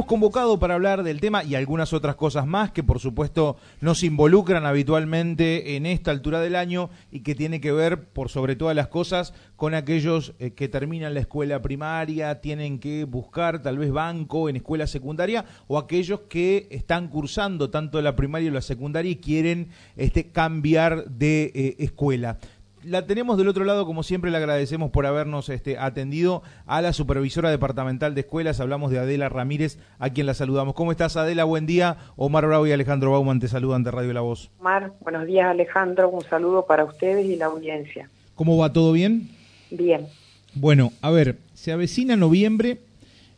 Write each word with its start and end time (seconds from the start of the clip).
hemos 0.00 0.08
convocado 0.08 0.58
para 0.58 0.76
hablar 0.76 1.02
del 1.02 1.20
tema 1.20 1.44
y 1.44 1.56
algunas 1.56 1.92
otras 1.92 2.16
cosas 2.16 2.46
más 2.46 2.70
que 2.70 2.82
por 2.82 3.00
supuesto 3.00 3.58
nos 3.82 4.02
involucran 4.02 4.64
habitualmente 4.64 5.76
en 5.76 5.84
esta 5.84 6.10
altura 6.10 6.40
del 6.40 6.56
año 6.56 6.88
y 7.10 7.20
que 7.20 7.34
tiene 7.34 7.60
que 7.60 7.70
ver 7.70 8.04
por 8.08 8.30
sobre 8.30 8.56
todas 8.56 8.74
las 8.74 8.88
cosas 8.88 9.34
con 9.56 9.74
aquellos 9.74 10.32
eh, 10.38 10.52
que 10.52 10.68
terminan 10.68 11.12
la 11.12 11.20
escuela 11.20 11.60
primaria, 11.60 12.40
tienen 12.40 12.78
que 12.78 13.04
buscar 13.04 13.60
tal 13.60 13.76
vez 13.76 13.92
banco 13.92 14.48
en 14.48 14.56
escuela 14.56 14.86
secundaria 14.86 15.44
o 15.66 15.76
aquellos 15.76 16.20
que 16.30 16.66
están 16.70 17.08
cursando 17.08 17.68
tanto 17.68 18.00
la 18.00 18.16
primaria 18.16 18.48
y 18.48 18.52
la 18.52 18.62
secundaria 18.62 19.12
y 19.12 19.16
quieren 19.16 19.68
este, 19.96 20.30
cambiar 20.32 21.10
de 21.10 21.52
eh, 21.54 21.76
escuela 21.78 22.38
la 22.84 23.06
tenemos 23.06 23.36
del 23.38 23.48
otro 23.48 23.64
lado, 23.64 23.86
como 23.86 24.02
siempre, 24.02 24.30
le 24.30 24.36
agradecemos 24.36 24.90
por 24.90 25.06
habernos 25.06 25.48
este, 25.48 25.78
atendido 25.78 26.42
a 26.66 26.80
la 26.80 26.92
supervisora 26.92 27.50
departamental 27.50 28.14
de 28.14 28.22
escuelas. 28.22 28.60
Hablamos 28.60 28.90
de 28.90 28.98
Adela 28.98 29.28
Ramírez, 29.28 29.78
a 29.98 30.10
quien 30.10 30.26
la 30.26 30.34
saludamos. 30.34 30.74
¿Cómo 30.74 30.92
estás, 30.92 31.16
Adela? 31.16 31.44
Buen 31.44 31.66
día. 31.66 31.98
Omar 32.16 32.46
Bravo 32.46 32.66
y 32.66 32.72
Alejandro 32.72 33.12
Bauman 33.12 33.40
te 33.40 33.48
saludan 33.48 33.82
de 33.82 33.90
Radio 33.90 34.12
La 34.12 34.20
Voz. 34.20 34.50
Omar, 34.60 34.92
buenos 35.00 35.26
días, 35.26 35.46
Alejandro. 35.46 36.08
Un 36.08 36.22
saludo 36.24 36.66
para 36.66 36.84
ustedes 36.84 37.26
y 37.26 37.36
la 37.36 37.46
audiencia. 37.46 38.08
¿Cómo 38.34 38.56
va? 38.56 38.72
¿Todo 38.72 38.92
bien? 38.92 39.28
Bien. 39.70 40.06
Bueno, 40.54 40.92
a 41.02 41.10
ver, 41.10 41.36
se 41.54 41.72
avecina 41.72 42.16
noviembre. 42.16 42.78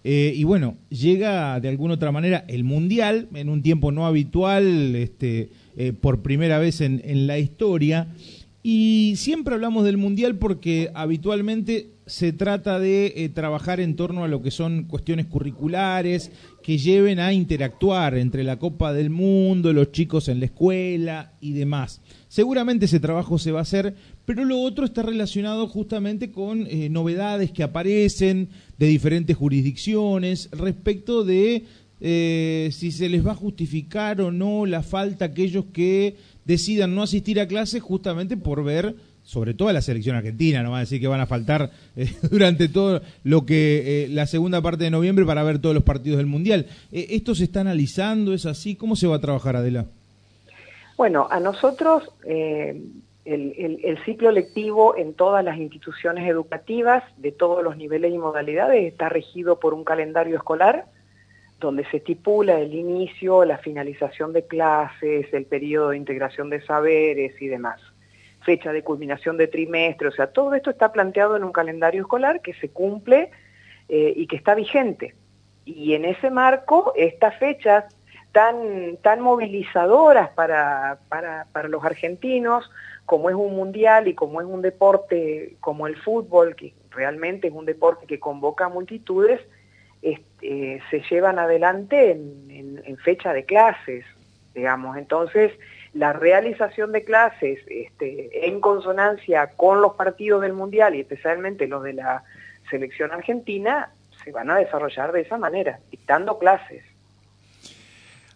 Eh, 0.05 0.33
y 0.35 0.43
bueno, 0.45 0.75
llega 0.89 1.61
de 1.61 1.69
alguna 1.69 1.95
otra 1.95 2.11
manera 2.11 2.45
el 2.49 2.65
Mundial 2.65 3.29
en 3.35 3.49
un 3.49 3.63
tiempo 3.63 3.93
no 3.93 4.05
habitual, 4.05 4.97
este, 4.97 5.51
eh, 5.77 5.93
por 5.93 6.23
primera 6.23 6.59
vez 6.59 6.81
en, 6.81 7.01
en 7.05 7.29
la 7.29 7.39
historia. 7.39 8.09
Y 8.65 9.15
siempre 9.17 9.55
hablamos 9.55 9.85
del 9.85 9.97
Mundial 9.97 10.37
porque 10.37 10.91
habitualmente 10.95 11.91
se 12.07 12.33
trata 12.33 12.79
de 12.79 13.13
eh, 13.17 13.29
trabajar 13.29 13.81
en 13.81 13.97
torno 13.97 14.23
a 14.23 14.29
lo 14.29 14.41
que 14.41 14.53
son 14.53 14.85
cuestiones 14.85 15.27
curriculares 15.27 16.31
que 16.63 16.79
lleven 16.79 17.19
a 17.19 17.33
interactuar 17.33 18.17
entre 18.17 18.45
la 18.45 18.59
Copa 18.61 18.93
del 18.93 19.11
Mundo, 19.11 19.73
los 19.73 19.91
chicos 19.91 20.29
en 20.29 20.39
la 20.39 20.47
escuela 20.47 21.33
y 21.41 21.53
demás. 21.53 22.03
Seguramente 22.29 22.87
ese 22.87 23.01
trabajo 23.01 23.37
se 23.39 23.51
va 23.51 23.61
a 23.61 23.63
hacer, 23.63 23.97
pero 24.25 24.45
lo 24.45 24.61
otro 24.61 24.85
está 24.85 25.03
relacionado 25.03 25.67
justamente 25.67 26.31
con 26.31 26.67
eh, 26.69 26.89
novedades 26.89 27.51
que 27.51 27.65
aparecen 27.65 28.49
de 28.79 28.87
diferentes 28.87 29.37
jurisdicciones 29.37 30.51
respecto 30.53 31.25
de 31.25 31.65
eh, 32.05 32.71
si 32.73 32.91
se 32.91 33.09
les 33.09 33.25
va 33.25 33.31
a 33.31 33.37
justificar 33.37 34.21
o 34.21 34.33
no 34.33 34.67
la 34.67 34.83
falta 34.83 35.27
aquellos 35.27 35.67
que 35.67 36.17
decidan 36.45 36.95
no 36.95 37.03
asistir 37.03 37.41
a 37.41 37.47
clases 37.47 37.83
justamente 37.83 38.37
por 38.37 38.65
ver 38.65 38.95
sobre 39.25 39.55
todo 39.55 39.69
a 39.69 39.73
la 39.73 39.83
selección 39.83 40.17
argentina, 40.17 40.63
no 40.63 40.73
va 40.73 40.79
a 40.79 40.81
decir 40.81 41.01
que 41.01 41.07
van 41.07 41.21
a 41.21 41.27
faltar 41.27 41.71
eh, 41.97 42.13
durante 42.31 42.69
todo 42.69 43.01
lo 43.25 43.47
que 43.47 44.05
eh, 44.05 44.09
la 44.09 44.27
segunda 44.27 44.61
parte 44.61 44.85
de 44.85 44.91
noviembre 44.91 45.25
para 45.25 45.43
ver 45.43 45.61
todos 45.61 45.75
los 45.75 45.85
partidos 45.85 46.19
del 46.19 46.27
Mundial. 46.27 46.67
Eh, 46.91 47.07
¿Esto 47.11 47.35
se 47.35 47.45
está 47.45 47.61
analizando? 47.61 48.33
¿Es 48.33 48.47
así? 48.47 48.77
¿Cómo 48.77 48.97
se 48.97 49.07
va 49.07 49.17
a 49.17 49.21
trabajar, 49.21 49.57
Adela? 49.57 49.87
Bueno, 50.97 51.27
a 51.31 51.41
nosotros 51.41 52.05
el, 52.25 52.93
el, 53.25 54.05
ciclo 54.05 54.31
lectivo 54.31 54.97
en 54.97 55.15
todas 55.15 55.45
las 55.45 55.57
instituciones 55.59 56.29
educativas 56.29 57.03
de 57.17 57.33
todos 57.33 57.65
los 57.65 57.77
niveles 57.77 58.13
y 58.13 58.19
modalidades 58.19 58.85
está 58.85 59.09
regido 59.09 59.59
por 59.59 59.75
un 59.75 59.85
calendario 59.85 60.37
escolar 60.37 60.85
donde 61.63 61.85
se 61.87 61.99
estipula 61.99 62.59
el 62.59 62.75
inicio, 62.75 63.45
la 63.45 63.59
finalización 63.59 64.33
de 64.33 64.47
clases, 64.47 65.33
el 65.33 65.47
periodo 65.47 65.91
de 65.91 65.97
integración 65.97 66.51
de 66.51 66.61
saberes 66.63 67.41
y 67.41 67.49
demás. 67.49 67.81
Fecha 68.41 68.73
de 68.73 68.83
culminación 68.83 69.37
de 69.37 69.47
trimestre, 69.47 70.09
o 70.09 70.13
sea, 70.13 70.27
todo 70.27 70.55
esto 70.55 70.71
está 70.71 70.93
planteado 70.93 71.37
en 71.37 71.45
un 71.45 71.53
calendario 71.53 72.03
escolar 72.03 72.43
que 72.43 72.55
se 72.55 72.71
cumple 72.71 73.31
eh, 73.89 74.13
y 74.17 74.27
que 74.27 74.37
está 74.37 74.55
vigente. 74.55 75.15
Y 75.65 75.95
en 75.95 76.05
ese 76.05 76.31
marco, 76.31 76.93
estas 76.97 77.39
fechas 77.39 77.85
tan, 78.33 78.97
tan 79.03 79.21
movilizadoras 79.21 80.31
para, 80.31 80.99
para, 81.09 81.47
para 81.53 81.69
los 81.69 81.85
argentinos, 81.85 82.69
como 83.07 83.31
es 83.31 83.37
un 83.37 83.55
mundial 83.55 84.09
y 84.09 84.15
como 84.15 84.41
es 84.41 84.47
un 84.47 84.63
deporte 84.63 85.57
como 85.61 85.87
el 85.87 85.97
fútbol, 85.97 86.57
que 86.57 86.75
realmente 86.91 87.49
es 87.49 87.55
un 87.55 87.67
deporte 87.67 88.07
que 88.07 88.19
convoca 88.19 88.67
a 88.67 88.69
multitudes, 88.69 89.41
este, 90.43 90.83
se 90.91 91.03
llevan 91.09 91.39
adelante 91.39 92.11
en, 92.11 92.33
fecha 93.05 93.33
de 93.33 93.45
clases, 93.45 94.05
digamos. 94.55 94.97
Entonces, 94.97 95.51
la 95.93 96.13
realización 96.13 96.93
de 96.93 97.03
clases 97.03 97.59
este, 97.67 98.47
en 98.47 98.61
consonancia 98.61 99.49
con 99.57 99.81
los 99.81 99.95
partidos 99.95 100.43
del 100.43 100.53
Mundial 100.53 100.95
y 100.95 101.01
especialmente 101.01 101.67
los 101.67 101.83
de 101.83 101.95
la 101.95 102.23
selección 102.71 103.11
argentina, 103.11 103.91
se 104.23 104.31
van 104.31 104.51
a 104.51 104.57
desarrollar 104.57 105.11
de 105.11 105.23
esa 105.23 105.37
manera, 105.37 105.81
dictando 105.91 106.39
clases. 106.39 106.85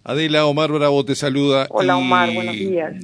Adela, 0.02 0.46
Omar 0.46 0.72
Bravo 0.72 1.04
te 1.04 1.14
saluda. 1.14 1.66
Hola 1.70 1.96
Omar, 1.96 2.32
buenos 2.32 2.54
días. 2.54 2.94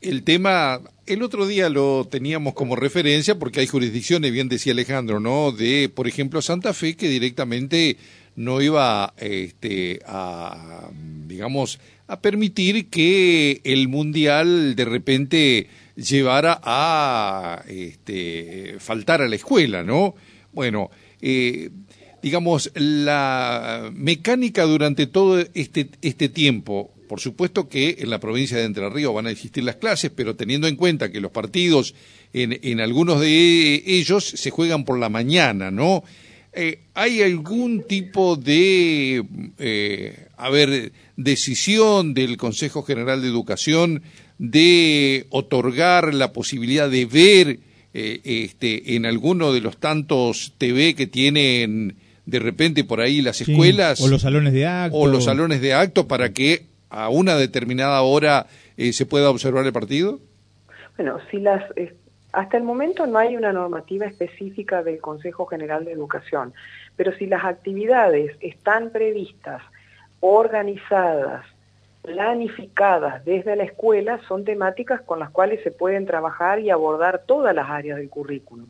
El 0.00 0.22
tema, 0.22 0.80
el 1.06 1.22
otro 1.22 1.46
día 1.46 1.68
lo 1.68 2.06
teníamos 2.10 2.54
como 2.54 2.76
referencia 2.76 3.38
porque 3.38 3.60
hay 3.60 3.66
jurisdicciones, 3.66 4.32
bien 4.32 4.48
decía 4.48 4.72
Alejandro, 4.72 5.20
¿no? 5.20 5.52
De, 5.52 5.90
por 5.94 6.08
ejemplo, 6.08 6.40
Santa 6.40 6.72
Fe 6.72 6.96
que 6.96 7.08
directamente 7.08 7.98
no 8.36 8.60
iba 8.60 9.14
este, 9.18 10.00
a, 10.06 10.88
digamos, 11.26 11.78
a 12.06 12.20
permitir 12.20 12.88
que 12.90 13.60
el 13.64 13.88
Mundial 13.88 14.74
de 14.76 14.84
repente 14.84 15.66
llevara 15.96 16.60
a 16.62 17.62
este, 17.68 18.76
faltar 18.78 19.22
a 19.22 19.28
la 19.28 19.36
escuela, 19.36 19.82
¿no? 19.82 20.14
Bueno, 20.52 20.90
eh, 21.20 21.70
digamos, 22.22 22.70
la 22.74 23.90
mecánica 23.94 24.64
durante 24.64 25.06
todo 25.06 25.40
este, 25.54 25.88
este 26.02 26.28
tiempo 26.28 26.90
por 27.08 27.20
supuesto 27.20 27.68
que 27.68 27.98
en 28.00 28.10
la 28.10 28.18
provincia 28.18 28.56
de 28.56 28.64
Entre 28.64 28.88
Ríos 28.88 29.14
van 29.14 29.26
a 29.26 29.30
existir 29.30 29.62
las 29.62 29.76
clases, 29.76 30.10
pero 30.14 30.36
teniendo 30.36 30.66
en 30.66 30.76
cuenta 30.76 31.12
que 31.12 31.20
los 31.20 31.30
partidos 31.30 31.94
en, 32.32 32.58
en 32.62 32.80
algunos 32.80 33.20
de 33.20 33.82
ellos 33.86 34.24
se 34.24 34.50
juegan 34.50 34.84
por 34.84 34.98
la 34.98 35.08
mañana, 35.08 35.70
¿no? 35.70 36.02
Eh, 36.54 36.80
¿Hay 36.94 37.22
algún 37.22 37.82
tipo 37.82 38.36
de, 38.36 39.24
eh, 39.58 40.26
a 40.36 40.50
ver, 40.50 40.92
decisión 41.16 42.14
del 42.14 42.36
Consejo 42.36 42.82
General 42.82 43.20
de 43.20 43.28
Educación 43.28 44.02
de 44.38 45.26
otorgar 45.30 46.14
la 46.14 46.32
posibilidad 46.32 46.88
de 46.90 47.06
ver 47.06 47.58
eh, 47.92 48.20
este, 48.24 48.96
en 48.96 49.06
alguno 49.06 49.52
de 49.52 49.60
los 49.60 49.76
tantos 49.76 50.54
TV 50.58 50.94
que 50.94 51.06
tienen 51.06 51.96
de 52.26 52.38
repente 52.38 52.84
por 52.84 53.00
ahí 53.00 53.22
las 53.22 53.40
escuelas 53.40 54.00
o 54.00 54.08
los 54.08 54.22
salones 54.22 54.52
de 54.52 54.66
acto 54.66 54.96
o 54.96 55.06
los 55.06 55.24
salones 55.24 55.60
de 55.60 55.74
acto 55.74 56.08
para 56.08 56.32
que 56.32 56.66
a 56.90 57.08
una 57.08 57.36
determinada 57.36 58.02
hora 58.02 58.46
eh, 58.76 58.92
se 58.92 59.06
pueda 59.06 59.30
observar 59.30 59.66
el 59.66 59.72
partido? 59.72 60.20
Bueno, 60.96 61.18
si 61.30 61.38
las 61.38 61.62
eh, 61.76 61.94
hasta 62.34 62.56
el 62.56 62.64
momento 62.64 63.06
no 63.06 63.18
hay 63.18 63.36
una 63.36 63.52
normativa 63.52 64.06
específica 64.06 64.82
del 64.82 65.00
Consejo 65.00 65.46
General 65.46 65.84
de 65.84 65.92
Educación, 65.92 66.52
pero 66.96 67.12
si 67.12 67.26
las 67.26 67.44
actividades 67.44 68.36
están 68.40 68.90
previstas, 68.90 69.62
organizadas, 70.18 71.46
planificadas 72.02 73.24
desde 73.24 73.54
la 73.56 73.64
escuela, 73.64 74.20
son 74.26 74.44
temáticas 74.44 75.00
con 75.02 75.20
las 75.20 75.30
cuales 75.30 75.62
se 75.62 75.70
pueden 75.70 76.06
trabajar 76.06 76.58
y 76.58 76.70
abordar 76.70 77.22
todas 77.24 77.54
las 77.54 77.70
áreas 77.70 77.98
del 77.98 78.10
currículum. 78.10 78.66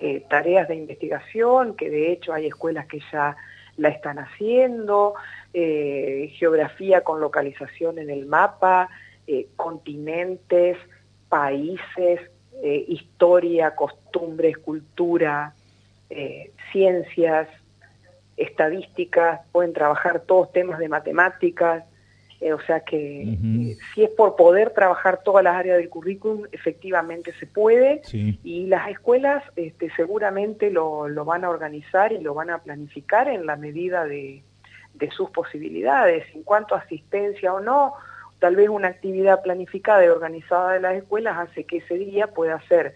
Eh, 0.00 0.24
tareas 0.28 0.66
de 0.66 0.76
investigación, 0.76 1.76
que 1.76 1.90
de 1.90 2.10
hecho 2.10 2.32
hay 2.32 2.46
escuelas 2.46 2.86
que 2.86 3.00
ya 3.12 3.36
la 3.76 3.90
están 3.90 4.18
haciendo, 4.18 5.14
eh, 5.52 6.32
geografía 6.38 7.02
con 7.02 7.20
localización 7.20 7.98
en 7.98 8.08
el 8.08 8.26
mapa, 8.26 8.88
eh, 9.26 9.48
continentes, 9.56 10.78
países, 11.28 12.20
eh, 12.62 12.84
historia, 12.88 13.74
costumbres, 13.74 14.58
cultura, 14.58 15.54
ciencias, 16.72 17.48
estadísticas, 18.36 19.40
pueden 19.52 19.74
trabajar 19.74 20.20
todos 20.20 20.50
temas 20.52 20.78
de 20.78 20.88
matemáticas, 20.88 21.84
o 22.40 22.60
sea 22.60 22.80
que 22.80 23.36
si 23.92 24.04
es 24.04 24.10
por 24.10 24.36
poder 24.36 24.70
trabajar 24.70 25.22
todas 25.24 25.42
las 25.42 25.56
áreas 25.56 25.76
del 25.76 25.88
currículum, 25.88 26.44
efectivamente 26.52 27.32
se 27.40 27.46
puede 27.46 28.00
y 28.44 28.66
las 28.66 28.88
escuelas 28.88 29.42
este, 29.56 29.90
seguramente 29.96 30.70
lo, 30.70 31.08
lo, 31.08 31.24
van 31.24 31.44
a 31.44 31.50
organizar 31.50 32.12
y 32.12 32.20
lo 32.20 32.34
van 32.34 32.50
a 32.50 32.58
planificar 32.58 33.28
en 33.28 33.44
la 33.44 33.56
medida 33.56 34.04
de, 34.04 34.44
de 34.94 35.10
sus 35.10 35.30
posibilidades. 35.30 36.26
En 36.32 36.44
cuanto 36.44 36.76
a 36.76 36.78
asistencia 36.78 37.52
o 37.52 37.60
no, 37.60 37.94
tal 38.38 38.56
vez 38.56 38.68
una 38.68 38.88
actividad 38.88 39.42
planificada 39.42 40.04
y 40.04 40.08
organizada 40.08 40.72
de 40.72 40.80
las 40.80 40.96
escuelas 40.96 41.36
hace 41.38 41.64
que 41.64 41.78
ese 41.78 41.94
día 41.94 42.28
pueda 42.28 42.60
ser 42.68 42.94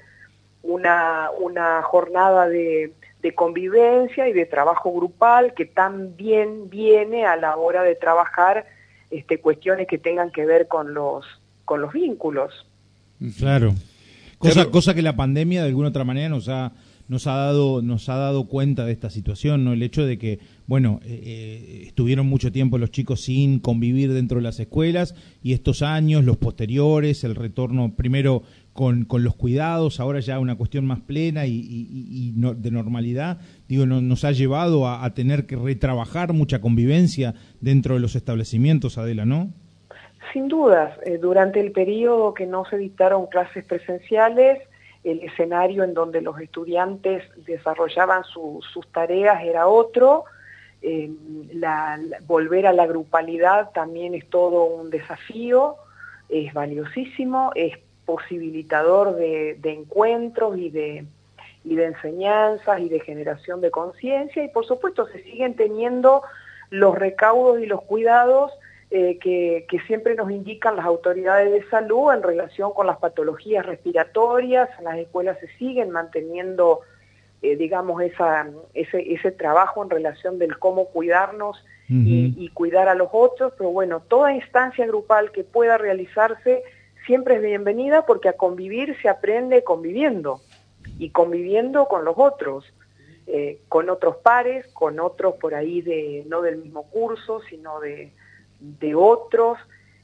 una, 0.63 1.31
una 1.41 1.83
jornada 1.83 2.49
de, 2.49 2.93
de 3.23 3.35
convivencia 3.35 4.29
y 4.29 4.33
de 4.33 4.47
trabajo 4.47 4.93
grupal 4.93 5.55
que 5.55 5.65
también 5.65 6.69
viene 6.69 7.25
a 7.27 7.37
la 7.37 7.57
hora 7.57 7.83
de 7.83 7.95
trabajar 7.95 8.67
este, 9.11 9.39
cuestiones 9.41 9.87
que 9.87 9.99
tengan 9.99 10.31
que 10.31 10.47
ver 10.47 10.69
con 10.69 10.95
los, 10.95 11.25
con 11.65 11.81
los 11.81 11.93
vínculos. 11.93 12.67
Claro. 13.39 13.75
Cosa, 14.39 14.71
cosa 14.71 14.95
que 14.95 15.03
la 15.03 15.15
pandemia 15.15 15.63
de 15.63 15.69
alguna 15.69 15.89
otra 15.89 16.03
manera 16.03 16.29
nos 16.29 16.49
ha 16.49 16.73
nos 17.09 17.27
ha 17.27 17.37
dado, 17.37 17.83
nos 17.83 18.09
ha 18.09 18.17
dado 18.17 18.49
cuenta 18.49 18.85
de 18.85 18.93
esta 18.93 19.11
situación, 19.11 19.65
¿no? 19.65 19.73
El 19.73 19.83
hecho 19.83 20.07
de 20.07 20.19
que, 20.19 20.39
bueno, 20.67 21.01
eh, 21.05 21.21
eh, 21.25 21.83
estuvieron 21.87 22.27
mucho 22.27 22.53
tiempo 22.53 22.79
los 22.79 22.91
chicos 22.91 23.23
sin 23.23 23.59
convivir 23.59 24.13
dentro 24.13 24.39
de 24.39 24.43
las 24.43 24.61
escuelas 24.61 25.15
y 25.43 25.53
estos 25.53 25.83
años, 25.83 26.25
los 26.25 26.37
posteriores, 26.37 27.25
el 27.25 27.35
retorno 27.35 27.95
primero 27.95 28.43
con, 28.73 29.05
con 29.05 29.23
los 29.23 29.35
cuidados, 29.35 30.01
ahora 30.01 30.21
ya 30.21 30.39
una 30.39 30.57
cuestión 30.57 30.87
más 30.87 31.01
plena 31.01 31.47
y, 31.47 32.33
de 32.35 32.71
normalidad, 32.71 33.39
digo, 33.69 33.87
nos 33.87 34.25
ha 34.25 34.33
llevado 34.33 34.89
a, 34.89 35.13
tener 35.15 35.47
que 35.47 35.57
retrabajar 35.57 36.33
mucha 36.33 36.61
convivencia 36.61 37.35
dentro 37.61 37.95
de 37.95 38.01
los 38.01 38.17
establecimientos, 38.17 38.97
Adela, 38.99 39.25
¿no? 39.27 39.51
Sin 40.33 40.49
dudas, 40.49 40.99
eh, 41.05 41.19
durante 41.19 41.61
el 41.61 41.73
periodo 41.73 42.33
que 42.33 42.47
no 42.47 42.65
se 42.65 42.79
dictaron 42.79 43.27
clases 43.27 43.65
presenciales, 43.67 44.59
el 45.05 45.21
escenario 45.21 45.85
en 45.85 45.95
donde 45.95 46.21
los 46.21 46.41
estudiantes 46.41 47.25
desarrollaban 47.45 48.23
sus 48.25 48.87
tareas 48.93 49.43
era 49.43 49.67
otro, 49.67 50.25
eh, 50.81 51.11
volver 52.27 52.67
a 52.67 52.73
la 52.73 52.87
grupalidad 52.87 53.71
también 53.71 54.15
es 54.15 54.29
todo 54.29 54.65
un 54.65 54.91
desafío, 54.91 55.77
es 56.29 56.53
valiosísimo, 56.53 57.53
es 57.55 57.79
posibilitador 58.05 59.15
de, 59.15 59.59
encuentros 59.63 60.59
y 60.59 60.71
de, 60.71 61.07
y 61.65 61.77
de 61.77 61.85
enseñanzas 61.85 62.81
y 62.81 62.89
de 62.89 62.99
generación 63.01 63.61
de 63.61 63.71
conciencia 63.71 64.43
y 64.43 64.49
por 64.49 64.67
supuesto 64.67 65.07
se 65.07 65.23
siguen 65.23 65.55
teniendo 65.55 66.23
los 66.71 66.97
recaudos 66.97 67.61
y 67.61 67.67
los 67.67 67.83
cuidados 67.83 68.53
eh, 68.95 69.19
que, 69.19 69.81
siempre 69.87 70.15
nos 70.15 70.31
indican 70.31 70.77
las 70.77 70.85
autoridades 70.85 71.51
de 71.51 71.67
salud 71.71 72.13
en 72.13 72.23
relación 72.23 72.75
con 72.75 72.87
las 72.87 72.99
patologías 72.99 73.65
respiratorias, 73.65 74.69
en 74.79 74.85
las 74.85 74.99
escuelas 74.99 75.39
se 75.41 75.49
siguen 75.57 75.89
manteniendo, 75.89 76.81
eh, 77.41 77.57
digamos, 77.57 78.03
esa, 78.03 78.51
ese, 78.75 79.15
ese 79.15 79.31
trabajo 79.33 79.83
en 79.83 79.89
relación 79.89 80.39
del 80.39 80.59
cómo 80.59 80.89
cuidarnos 80.89 81.65
y, 81.89 82.35
y, 82.37 82.49
cuidar 82.51 82.89
a 82.89 82.95
los 82.95 83.09
otros, 83.13 83.55
pero 83.57 83.71
bueno, 83.71 84.01
toda 84.01 84.35
instancia 84.35 84.87
grupal 84.87 85.33
que 85.33 85.43
pueda 85.43 85.79
realizarse 85.79 86.63
siempre 87.07 87.37
es 87.37 87.43
bienvenida 87.43 88.05
porque 88.05 88.29
a 88.29 88.35
convivir 88.35 88.95
se 89.01 89.09
aprende 89.09 89.65
conviviendo 89.65 90.43
y 90.99 91.09
conviviendo 91.09 91.87
con 91.87 92.05
los 92.05 92.17
otros. 92.19 92.71
Eh, 93.29 93.61
con 93.69 93.89
otros 93.89 94.17
pares, 94.17 94.67
con 94.73 94.99
otros 94.99 95.37
por 95.37 95.55
ahí 95.55 95.81
de 95.81 96.25
no 96.27 96.43
del 96.43 96.57
mismo 96.57 96.91
curso, 96.91 97.41
sino 97.49 97.79
de, 97.79 98.13
de 98.81 98.95
otros. 98.95 99.59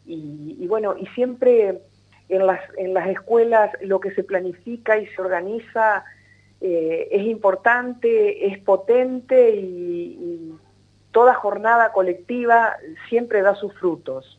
Y, 0.06 0.66
bueno, 0.66 0.96
y 0.99 1.06
siempre 1.08 1.81
en 2.28 2.46
las, 2.46 2.60
en 2.76 2.94
las 2.94 3.08
escuelas 3.08 3.70
lo 3.82 4.00
que 4.00 4.14
se 4.14 4.25
planifica 4.25 4.99
y 4.99 5.06
se 5.06 5.20
organiza 5.20 6.05
eh, 6.60 7.08
es 7.10 7.26
importante, 7.26 8.46
es 8.46 8.58
potente 8.58 9.56
y, 9.56 10.55
toda 11.10 11.34
jornada 11.34 11.90
colectiva 11.93 12.75
siempre 13.08 13.40
da 13.40 13.55
sus 13.56 13.72
frutos. 13.75 14.38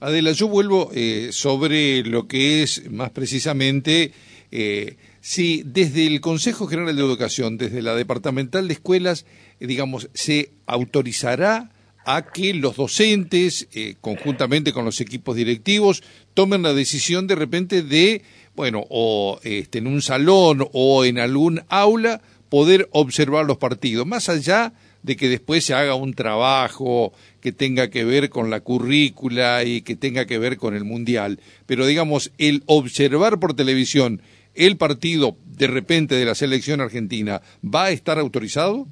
Adela, 0.00 0.32
yo 0.32 0.48
vuelvo 0.48 0.90
eh, 0.92 1.28
sobre 1.30 2.02
lo 2.02 2.26
que 2.26 2.64
es 2.64 2.90
más 2.90 3.10
precisamente 3.10 4.12
eh, 4.52 4.96
si 5.22 5.62
desde 5.64 6.06
el 6.06 6.20
Consejo 6.20 6.66
General 6.66 6.94
de 6.94 7.02
Educación, 7.02 7.56
desde 7.56 7.80
la 7.80 7.94
Departamental 7.94 8.68
de 8.68 8.74
Escuelas, 8.74 9.24
eh, 9.60 9.66
digamos, 9.66 10.10
se 10.12 10.50
autorizará 10.66 11.70
a 12.04 12.22
que 12.22 12.54
los 12.54 12.76
docentes, 12.76 13.68
conjuntamente 14.00 14.72
con 14.72 14.84
los 14.84 15.00
equipos 15.00 15.36
directivos, 15.36 16.02
tomen 16.34 16.62
la 16.62 16.74
decisión 16.74 17.26
de 17.26 17.34
repente 17.34 17.82
de, 17.82 18.22
bueno, 18.54 18.84
o 18.88 19.40
este, 19.42 19.78
en 19.78 19.86
un 19.86 20.02
salón 20.02 20.68
o 20.72 21.04
en 21.04 21.18
algún 21.18 21.62
aula, 21.68 22.22
poder 22.48 22.88
observar 22.92 23.46
los 23.46 23.56
partidos, 23.56 24.06
más 24.06 24.28
allá 24.28 24.74
de 25.02 25.16
que 25.16 25.28
después 25.28 25.64
se 25.64 25.74
haga 25.74 25.94
un 25.94 26.14
trabajo 26.14 27.12
que 27.40 27.50
tenga 27.50 27.88
que 27.88 28.04
ver 28.04 28.30
con 28.30 28.50
la 28.50 28.60
currícula 28.60 29.64
y 29.64 29.82
que 29.82 29.96
tenga 29.96 30.26
que 30.26 30.38
ver 30.38 30.56
con 30.56 30.74
el 30.74 30.84
mundial. 30.84 31.40
Pero 31.66 31.86
digamos, 31.86 32.30
el 32.38 32.62
observar 32.66 33.40
por 33.40 33.54
televisión 33.54 34.22
el 34.54 34.76
partido 34.76 35.36
de 35.46 35.66
repente 35.66 36.14
de 36.14 36.24
la 36.24 36.34
selección 36.34 36.80
argentina, 36.80 37.40
¿va 37.64 37.84
a 37.84 37.90
estar 37.90 38.18
autorizado? 38.18 38.86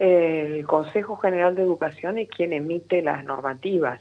El 0.00 0.66
Consejo 0.66 1.16
General 1.16 1.54
de 1.54 1.62
Educación 1.62 2.18
es 2.18 2.28
quien 2.28 2.52
emite 2.52 3.02
las 3.02 3.24
normativas 3.24 4.00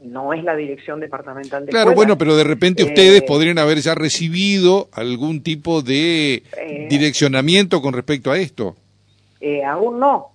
no 0.00 0.32
es 0.32 0.42
la 0.42 0.56
dirección 0.56 0.98
departamental 0.98 1.64
de 1.64 1.70
Claro, 1.70 1.94
bueno, 1.94 2.18
pero 2.18 2.36
de 2.36 2.42
repente 2.42 2.82
ustedes 2.82 3.22
eh, 3.22 3.24
podrían 3.24 3.58
haber 3.58 3.78
ya 3.78 3.94
recibido 3.94 4.88
algún 4.92 5.44
tipo 5.44 5.80
de 5.80 6.42
eh, 6.58 6.86
direccionamiento 6.90 7.80
con 7.80 7.94
respecto 7.94 8.32
a 8.32 8.36
esto. 8.36 8.74
Eh, 9.40 9.64
aún 9.64 10.00
no, 10.00 10.32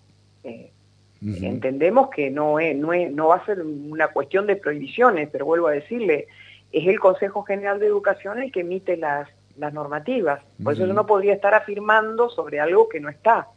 Entendemos 1.22 2.10
que 2.10 2.30
no, 2.30 2.60
es, 2.60 2.76
no, 2.76 2.92
no 2.94 3.28
va 3.28 3.38
a 3.38 3.46
ser 3.46 3.62
una 3.62 4.10
cuestión 4.10 4.46
de 4.46 4.56
prohibiciones, 4.56 5.30
pero 5.32 5.46
vuelvo 5.46 5.68
a 5.68 5.72
decirle, 5.72 6.28
es 6.72 6.88
el 6.88 7.00
Consejo 7.00 7.44
General 7.44 7.80
de 7.80 7.88
Educación 7.88 8.42
el 8.42 8.52
que 8.52 8.62
emite 8.62 8.98
las, 8.98 9.28
las 9.58 9.74
normativas. 9.74 10.42
Por 10.64 10.74
eso 10.74 10.86
yo 10.86 10.94
no 10.94 11.08
podría 11.08 11.34
estar 11.34 11.56
afirmando 11.56 12.30
sobre 12.30 12.60
algo 12.60 12.88
que 12.88 13.00
no 13.00 13.10
está. 13.10 13.48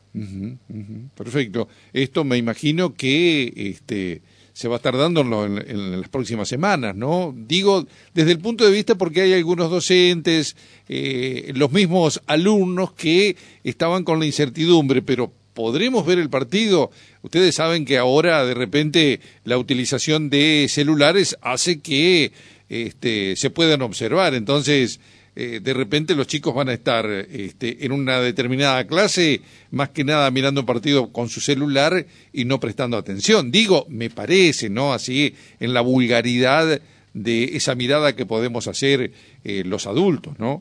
Perfecto. 1.21 1.69
Esto 1.93 2.25
me 2.25 2.39
imagino 2.39 2.95
que 2.95 3.53
este, 3.55 4.23
se 4.55 4.69
va 4.69 4.77
a 4.77 4.79
estar 4.79 4.97
dando 4.97 5.21
en, 5.45 6.01
las 6.01 6.09
próximas 6.09 6.49
semanas, 6.49 6.97
¿no? 6.97 7.35
Digo, 7.37 7.87
desde 8.15 8.33
el 8.33 8.39
punto 8.39 8.65
de 8.65 8.71
vista 8.71 8.95
porque 8.95 9.21
hay 9.21 9.35
algunos 9.35 9.71
docentes, 9.71 10.57
eh, 10.89 11.53
los 11.55 11.73
mismos 11.73 12.23
alumnos 12.27 12.95
que 12.95 13.37
estaban 13.65 14.03
con 14.03 14.19
la 14.19 14.25
incertidumbre, 14.25 15.03
pero 15.03 15.31
podremos 15.53 16.07
ver 16.07 16.19
el 16.19 16.31
partido. 16.31 16.91
Ustedes 17.21 17.55
saben 17.55 17.85
que 17.85 17.99
ahora 17.99 18.47
de 18.47 18.55
repente 18.55 19.21
la 19.45 19.59
utilización 19.59 20.31
de 20.31 20.69
celulares 20.71 21.37
hace 21.43 21.81
que 21.81 22.33
este, 22.71 23.37
se 23.37 23.51
puedan 23.51 23.83
observar. 23.83 24.33
Entonces, 24.33 25.01
eh, 25.43 25.59
de 25.59 25.73
repente 25.73 26.15
los 26.15 26.27
chicos 26.27 26.55
van 26.55 26.69
a 26.69 26.75
estar 26.75 27.07
este, 27.07 27.87
en 27.87 27.93
una 27.93 28.21
determinada 28.21 28.87
clase, 28.87 29.41
más 29.71 29.89
que 29.89 30.05
nada 30.05 30.31
mirando 30.31 30.61
un 30.61 30.67
partido 30.67 31.15
con 31.15 31.31
su 31.31 31.41
celular 31.41 32.05
y 32.31 32.45
no 32.45 32.61
prestando 32.61 32.99
atención. 32.99 33.51
Digo, 33.51 33.87
me 33.89 34.11
parece, 34.11 34.69
¿no? 34.69 34.93
Así, 34.93 35.35
en 35.59 35.73
la 35.73 35.81
vulgaridad 35.81 36.83
de 37.15 37.45
esa 37.57 37.75
mirada 37.75 38.15
que 38.15 38.27
podemos 38.27 38.69
hacer 38.69 39.13
eh, 39.43 39.63
los 39.65 39.87
adultos, 39.87 40.39
¿no? 40.39 40.61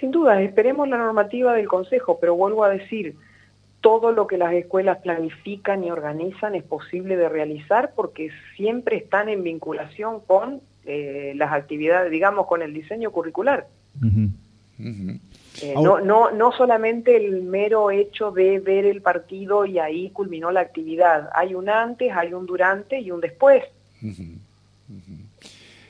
Sin 0.00 0.12
duda, 0.12 0.40
esperemos 0.40 0.88
la 0.88 0.96
normativa 0.96 1.52
del 1.52 1.68
Consejo, 1.68 2.16
pero 2.18 2.34
vuelvo 2.36 2.64
a 2.64 2.70
decir, 2.70 3.16
todo 3.82 4.12
lo 4.12 4.26
que 4.26 4.38
las 4.38 4.54
escuelas 4.54 4.96
planifican 5.02 5.84
y 5.84 5.90
organizan 5.90 6.54
es 6.54 6.62
posible 6.62 7.18
de 7.18 7.28
realizar 7.28 7.92
porque 7.94 8.30
siempre 8.56 8.96
están 8.96 9.28
en 9.28 9.42
vinculación 9.42 10.20
con 10.20 10.62
eh, 10.84 11.32
las 11.36 11.52
actividades, 11.52 12.10
digamos, 12.10 12.46
con 12.46 12.62
el 12.62 12.72
diseño 12.72 13.10
curricular. 13.10 13.66
Eh, 15.62 15.74
no, 15.74 16.00
no, 16.00 16.30
no 16.30 16.52
solamente 16.52 17.16
el 17.16 17.42
mero 17.42 17.90
hecho 17.90 18.30
de 18.30 18.60
ver 18.60 18.86
el 18.86 19.02
partido 19.02 19.66
y 19.66 19.78
ahí 19.78 20.10
culminó 20.10 20.50
la 20.50 20.60
actividad. 20.60 21.28
Hay 21.34 21.54
un 21.54 21.68
antes, 21.68 22.12
hay 22.14 22.32
un 22.32 22.46
durante 22.46 23.00
y 23.00 23.10
un 23.10 23.20
después. 23.20 23.64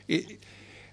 Eh, 0.08 0.38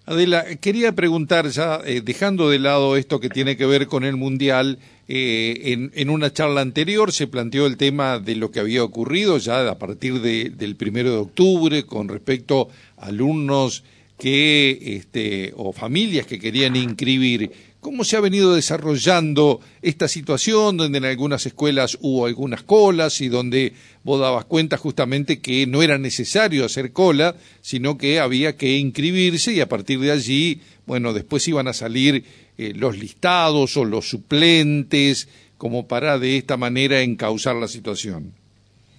Adela, 0.05 0.45
quería 0.61 0.91
preguntar 0.93 1.47
ya, 1.47 1.79
dejando 1.79 2.49
de 2.49 2.59
lado 2.59 2.95
esto 2.97 3.19
que 3.19 3.29
tiene 3.29 3.57
que 3.57 3.65
ver 3.65 3.87
con 3.87 4.03
el 4.03 4.15
Mundial, 4.15 4.79
eh, 5.09 5.71
en, 5.71 5.91
en, 5.95 6.09
una 6.09 6.33
charla 6.33 6.59
anterior 6.59 7.13
se 7.13 7.27
planteó 7.27 7.65
el 7.65 7.77
tema 7.77 8.19
de 8.19 8.35
lo 8.35 8.51
que 8.51 8.59
había 8.59 8.83
ocurrido 8.83 9.37
ya 9.37 9.69
a 9.69 9.79
partir 9.79 10.19
de, 10.19 10.49
del 10.49 10.75
primero 10.75 11.11
de 11.11 11.17
octubre 11.19 11.85
con 11.85 12.09
respecto 12.09 12.63
a 12.63 12.67
alumnos 12.97 13.83
que, 14.17 14.95
este, 14.97 15.53
o 15.55 15.71
familias 15.71 16.25
que 16.25 16.39
querían 16.39 16.75
inscribir. 16.75 17.51
¿Cómo 17.79 18.03
se 18.03 18.17
ha 18.17 18.21
venido 18.21 18.55
desarrollando 18.55 19.61
esta 19.81 20.07
situación 20.07 20.77
donde 20.77 20.97
en 20.97 21.05
algunas 21.05 21.45
escuelas 21.45 21.97
hubo 22.01 22.25
algunas 22.25 22.63
colas 22.63 23.21
y 23.21 23.29
donde 23.29 23.73
vos 24.03 24.19
dabas 24.19 24.45
cuenta 24.45 24.77
justamente 24.77 25.39
que 25.39 25.67
no 25.67 25.83
era 25.83 25.97
necesario 25.97 26.65
hacer 26.65 26.91
cola, 26.91 27.35
sino 27.61 27.97
que 27.97 28.19
había 28.19 28.57
que 28.57 28.77
inscribirse 28.77 29.53
y 29.53 29.61
a 29.61 29.69
partir 29.69 29.99
de 29.99 30.11
allí, 30.11 30.61
bueno, 30.85 31.13
después 31.13 31.47
iban 31.47 31.67
a 31.67 31.73
salir 31.73 32.25
eh, 32.57 32.73
los 32.75 32.97
listados 32.97 33.77
o 33.77 33.85
los 33.85 34.09
suplentes, 34.09 35.29
como 35.57 35.87
para 35.87 36.19
de 36.19 36.37
esta 36.37 36.57
manera 36.57 37.01
encauzar 37.01 37.55
la 37.55 37.67
situación? 37.67 38.33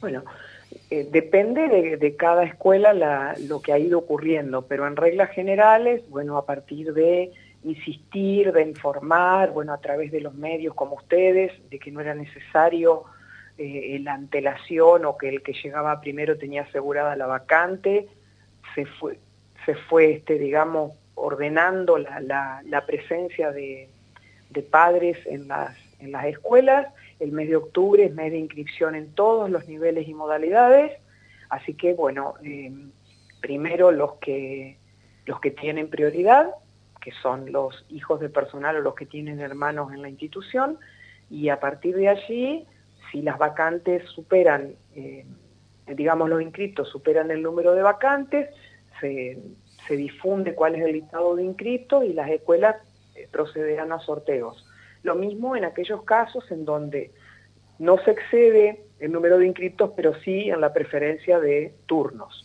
Bueno, 0.01 0.23
eh, 0.91 1.07
depende 1.11 1.69
de, 1.99 2.17
cada 2.17 2.45
escuela 2.45 2.95
la, 2.95 3.35
lo 3.47 3.61
que 3.61 3.73
ha 3.73 3.79
ido 3.79 3.99
ocurriendo, 3.99 4.63
pero 4.63 4.87
en 4.87 4.97
reglas 4.97 5.31
generales, 5.31 6.03
bueno, 6.09 6.39
a 6.39 6.47
partir 6.47 6.95
de 6.95 7.33
insistir, 7.63 8.53
de 8.53 8.63
informar, 8.63 9.51
bueno, 9.51 9.75
a 9.75 9.81
través 9.81 10.11
de 10.13 10.21
los 10.21 10.35
medios 10.35 10.75
como 10.75 10.95
ustedes, 10.95 11.53
de 11.69 11.79
que 11.79 11.91
no 11.91 12.01
era 12.01 12.15
necesario 12.15 13.05
eh, 13.59 13.99
la 14.03 14.15
antelación 14.15 15.05
o 15.05 15.19
que 15.19 15.29
el 15.29 15.43
que 15.43 15.53
llegaba 15.53 16.01
primero 16.01 16.39
tenía 16.39 16.63
asegurada 16.63 17.17
la 17.17 17.27
vacante, 17.27 18.09
se 18.75 18.87
fue, 18.87 19.19
se 19.67 19.75
fue 19.75 20.13
este, 20.13 20.39
digamos, 20.39 20.93
ordenando 21.17 21.99
la, 21.99 22.63
la, 22.65 22.87
presencia 22.87 23.53
de, 23.53 23.91
de 24.51 24.63
padres 24.63 25.19
en 25.27 25.49
las, 25.49 25.77
en 25.99 26.13
las 26.13 26.27
escuelas. 26.27 26.93
El 27.21 27.33
mes 27.33 27.49
de 27.49 27.57
octubre 27.57 28.05
es 28.05 28.15
mes 28.15 28.33
de 28.33 28.39
inscripción 28.39 28.95
en 28.95 29.13
todos 29.15 29.51
los 29.51 29.67
niveles 29.69 30.09
y 30.09 30.15
modalidades. 30.15 30.93
Así 31.49 31.75
que, 31.75 31.95
bueno, 31.95 32.35
eh, 32.45 32.73
primero 33.41 33.91
los 33.91 34.15
que, 34.15 34.79
los 35.27 35.41
que 35.41 35.51
tienen 35.51 35.89
prioridad, 35.89 36.51
que 37.01 37.13
son 37.23 37.53
los 37.53 37.85
hijos 37.89 38.21
de 38.21 38.29
personal 38.29 38.77
o 38.77 38.81
los 38.81 38.95
que 38.95 39.07
tienen 39.07 39.41
hermanos 39.41 39.93
en 39.93 40.03
la 40.03 40.09
institución, 40.09 40.79
y 41.31 41.49
a 41.49 41.61
partir 41.61 41.97
de 41.97 42.09
allí, 42.09 42.67
si 43.11 43.23
las 43.23 43.39
vacantes 43.39 44.05
superan, 44.11 44.75
eh, 44.95 45.25
digamos 45.87 46.29
los 46.29 46.43
inscritos 46.43 46.89
superan 46.89 47.31
el 47.31 47.43
número 47.43 47.73
de 47.75 47.83
vacantes, 47.83 48.51
se, 49.01 49.39
se 49.87 49.97
difunde 49.97 50.55
cuál 50.55 50.75
es 50.75 50.83
el 50.83 50.93
listado 50.93 51.37
de 51.37 51.45
inscritos 51.45 52.05
y 52.05 52.13
las 52.13 52.31
escuelas 52.31 52.77
eh, 53.15 53.29
procederán 53.31 53.93
a 53.93 53.99
sorteos. 54.01 54.68
Lo 55.03 55.15
mismo 55.15 55.57
en 55.57 55.65
aquellos 55.65 56.03
casos 56.03 56.51
en 56.51 56.65
donde 56.65 57.13
no 57.79 57.99
se 57.99 58.11
excede 58.11 58.85
el 58.99 59.13
número 59.13 59.39
de 59.39 59.47
inscritos, 59.47 59.93
pero 59.97 60.15
sí 60.21 60.51
en 60.51 60.61
la 60.61 60.73
preferencia 60.73 61.39
de 61.39 61.75
turnos. 61.87 62.45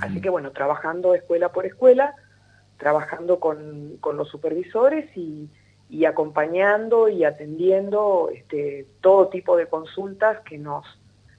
Así 0.00 0.20
que 0.20 0.30
bueno, 0.30 0.50
trabajando 0.50 1.14
escuela 1.14 1.52
por 1.52 1.64
escuela, 1.64 2.14
trabajando 2.76 3.38
con, 3.38 3.98
con 4.00 4.16
los 4.16 4.28
supervisores 4.28 5.16
y, 5.16 5.48
y, 5.88 6.04
acompañando 6.06 7.08
y 7.08 7.22
atendiendo 7.22 8.30
este, 8.34 8.88
todo 9.00 9.28
tipo 9.28 9.56
de 9.56 9.68
consultas 9.68 10.38
que 10.40 10.58
nos, 10.58 10.84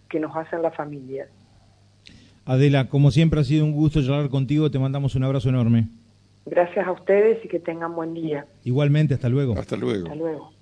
que 0.10 0.22
nos 0.22 0.34
hacen 0.36 0.62
las 0.62 0.74
familias. 0.75 1.27
Adela, 2.46 2.88
como 2.88 3.12
siempre 3.12 3.41
ha 3.41 3.43
sido 3.43 3.65
un 3.65 3.74
gusto 3.74 4.01
charlar 4.01 4.29
contigo, 4.29 4.72
te 4.72 4.79
mandamos 4.79 5.15
un 5.15 5.25
abrazo 5.25 5.50
enorme. 5.50 5.89
Gracias 6.50 6.88
a 6.88 6.92
ustedes 6.92 7.44
y 7.44 7.50
que 7.50 7.60
tengan 7.60 7.94
buen 7.94 8.13
día. 8.13 8.46
Igualmente, 8.63 9.13
hasta 9.13 9.27
luego. 9.27 9.58
Hasta 9.60 9.75
luego. 9.75 10.06
Hasta 10.06 10.16
luego. 10.16 10.56